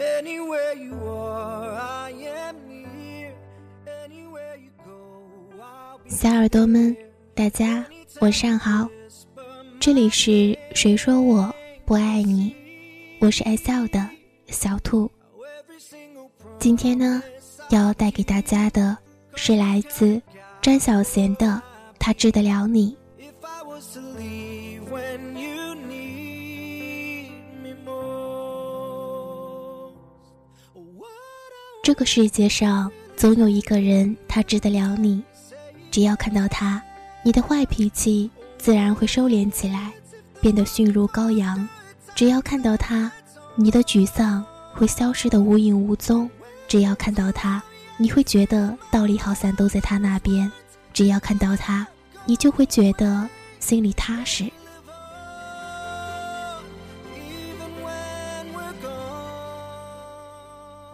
[0.00, 3.26] anywhere you are i am me
[3.84, 5.20] anywhere you go
[6.08, 6.96] 小耳朵们，
[7.34, 7.84] 大家
[8.20, 8.88] 晚上好，
[9.78, 12.54] 这里是谁说我不爱你，
[13.20, 14.08] 我是爱笑的
[14.46, 15.10] 小兔，
[16.58, 17.22] 今天呢，
[17.68, 18.96] 要带给大家的
[19.34, 20.20] 是来自
[20.62, 21.62] 詹小贤的
[21.98, 22.96] 他治得了你。
[31.82, 35.22] 这个世界上总有一个人，他治得了你。
[35.90, 36.80] 只要看到他，
[37.22, 39.90] 你的坏脾气自然会收敛起来，
[40.42, 41.66] 变得迅如羔羊。
[42.14, 43.10] 只要看到他，
[43.56, 44.44] 你的沮丧
[44.74, 46.28] 会消失得无影无踪。
[46.68, 47.62] 只要看到他，
[47.96, 50.52] 你会觉得道理好像都在他那边。
[50.92, 51.86] 只要看到他，
[52.26, 53.26] 你就会觉得
[53.58, 54.44] 心里踏实。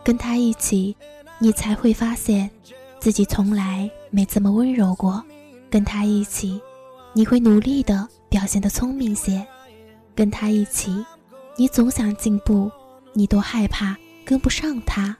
[0.06, 0.96] 跟他一起，
[1.40, 2.48] 你才会发现
[3.00, 5.20] 自己从来没这么温柔过。
[5.68, 6.60] 跟他一起，
[7.12, 9.44] 你会努力的表现得聪明些。
[10.14, 11.04] 跟他一起，
[11.56, 12.70] 你总想进步，
[13.14, 15.16] 你都害怕跟不上他。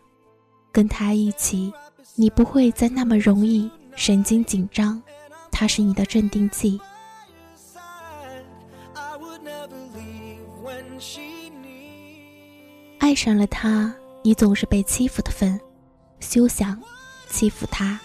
[0.71, 1.73] 跟他一起，
[2.15, 5.03] 你不会再那么容易神经紧张，
[5.51, 6.81] 他是你的镇定剂。
[13.01, 13.93] 爱上了他，
[14.27, 15.61] 你总是被欺负的份，
[16.19, 16.83] 休想
[17.29, 18.01] 欺负他。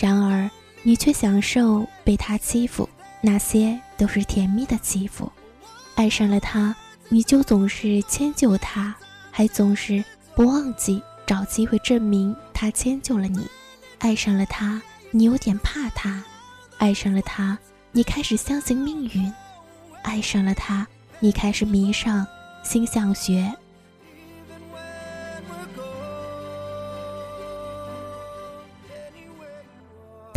[0.00, 0.48] 然而，
[0.84, 2.88] 你却享受被他欺负，
[3.20, 5.32] 那些都是甜蜜的欺负。
[5.96, 6.72] 爱上了他，
[7.08, 8.94] 你就总是迁就他，
[9.32, 10.04] 还总是
[10.36, 13.44] 不忘记找机会证明他迁就了你。
[13.98, 16.22] 爱上了他，你有点怕他；
[16.78, 17.58] 爱上了他，
[17.90, 19.28] 你开始相信命运；
[20.04, 20.86] 爱上了他，
[21.18, 22.24] 你开始迷上
[22.62, 23.52] 星象学。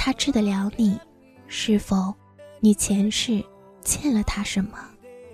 [0.05, 0.95] 他治得了你，
[1.47, 2.13] 是否
[2.59, 3.43] 你前世
[3.83, 4.77] 欠了他什么？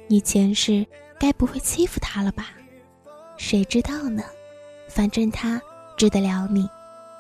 [0.08, 0.88] 你前世
[1.20, 2.54] 该不会欺负他了吧？
[3.36, 4.24] 谁知道呢？
[4.88, 5.62] 反正他
[5.98, 6.66] 治得了你，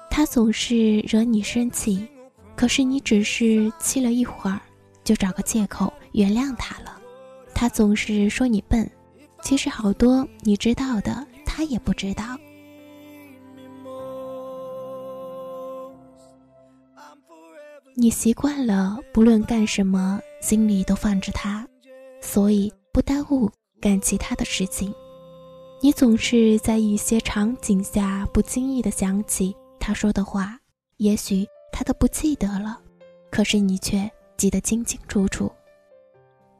[0.09, 2.07] 他总是惹你生气，
[2.55, 4.57] 可是你只是气了一会儿，
[5.03, 7.01] 就找个借口原谅他了。
[7.53, 8.89] 他总是说你笨，
[9.41, 12.23] 其实好多你知道的，他也不知道。
[18.01, 21.67] 你习惯了，不论干什么，心里都放着他，
[22.19, 23.47] 所以不耽误
[23.79, 24.91] 干其他的事情。
[25.81, 30.57] 你总是在一些场景下不经意的想起他说的话，
[30.97, 32.79] 也许他都不记得了，
[33.29, 35.51] 可是你却记得清清楚楚。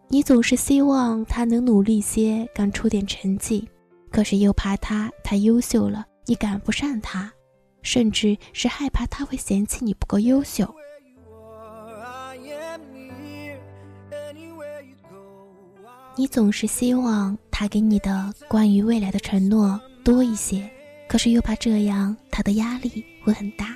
[0.10, 3.68] 你总是希望他能努力些，干出点成绩，
[4.12, 7.34] 可是又怕他太优秀了，你赶不上他，
[7.82, 10.72] 甚至是害怕他会嫌弃你不够优秀。
[16.18, 20.70] 你总是希望他给你的关于未来的承诺多一些，
[21.08, 23.76] 可是又怕这样他的压力会很大。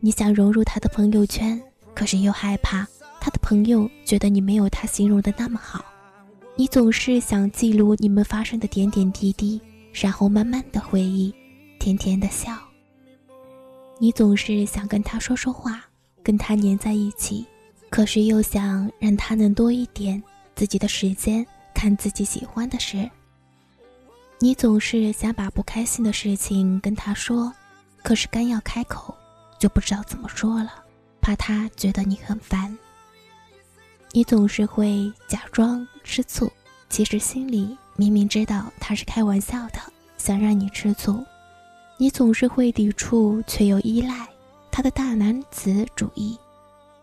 [0.00, 1.60] 你想融入他的朋友圈，
[1.94, 2.86] 可是又害怕
[3.20, 5.84] 他的朋友觉得你没有他形容的那么好。
[6.56, 9.60] 你总是想记录你们发生的点点滴滴，
[9.92, 11.32] 然后慢慢的回忆，
[11.78, 12.56] 甜甜的笑。
[14.00, 15.84] 你总是想跟他说说话，
[16.22, 17.44] 跟他黏在一起，
[17.90, 20.20] 可是又想让他能多一点
[20.58, 23.08] 自己的时间看自己喜欢的事。
[24.40, 27.52] 你总是想把不开心的事情跟他说，
[28.02, 29.16] 可是刚要开口，
[29.56, 30.72] 就不知道怎么说了，
[31.20, 32.76] 怕他觉得你很烦。
[34.10, 36.50] 你总是会假装吃醋，
[36.90, 39.78] 其实心里明明知道他是开玩笑的，
[40.16, 41.24] 想让你吃醋。
[41.98, 44.26] 你总是会抵触，却又依赖
[44.72, 46.36] 他的大男子主义。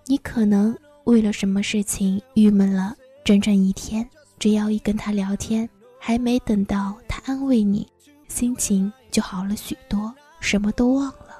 [0.08, 2.94] 你可能为了什么事情郁闷了
[3.26, 4.08] 整整一天，
[4.38, 5.68] 只要一跟他聊天，
[6.00, 7.92] 还没等到他安慰你，
[8.28, 11.36] 心情就好了许多，什么都忘了。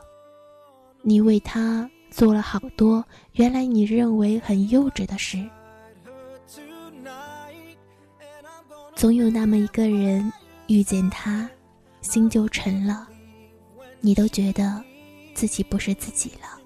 [1.04, 5.48] 你为他做了好多原来你认为很幼稚的事。
[8.96, 10.34] 总有那么一个人，
[10.66, 11.48] 遇见他，
[12.02, 13.08] 心就沉了，
[14.02, 14.84] 你都觉得
[15.36, 16.60] 自己不是自己了。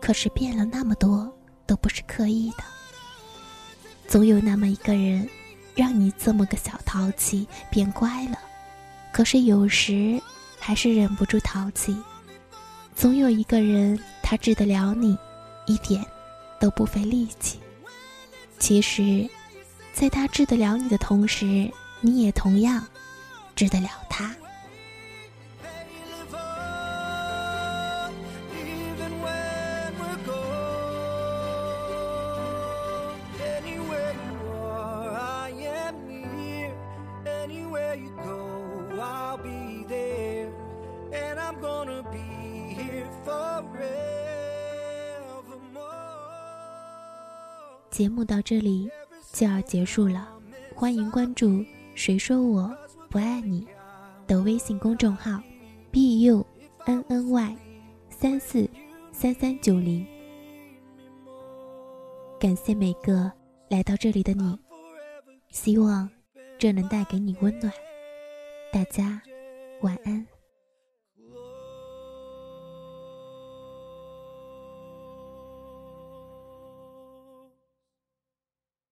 [0.00, 1.28] 可是变了那么多，
[1.66, 2.77] 都不是刻意的。
[4.08, 5.28] 总有那么一个人，
[5.74, 8.38] 让你这么个小淘气变乖了，
[9.12, 10.18] 可是有时
[10.58, 11.94] 还是忍不住淘气。
[12.96, 15.16] 总有一个人，他治得了你，
[15.66, 16.02] 一点
[16.58, 17.60] 都不费力气。
[18.58, 19.28] 其实，
[19.92, 21.70] 在他治得了你的同时，
[22.00, 22.82] 你也同样
[23.54, 24.34] 治得了他。
[47.98, 48.88] 节目到这里
[49.32, 50.28] 就要结束了，
[50.72, 51.64] 欢迎关注
[51.96, 52.72] “谁说我
[53.10, 53.66] 不爱你”
[54.24, 55.42] 的微信公众号
[55.90, 56.46] ，b u
[56.84, 57.56] n n y
[58.08, 58.70] 三四
[59.10, 60.06] 三三九零。
[62.38, 63.32] 感谢每个
[63.68, 64.56] 来到这里的你，
[65.50, 66.08] 希望
[66.56, 67.72] 这能带给你温暖。
[68.72, 69.20] 大家
[69.80, 70.24] 晚安。